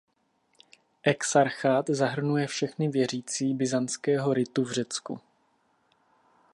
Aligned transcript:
Exarchát 1.03 1.89
zahrnuje 1.89 2.47
všechny 2.47 2.89
věřící 2.89 3.53
byzantského 3.53 4.33
ritu 4.33 4.63
v 4.63 4.71
Řecku. 4.71 5.19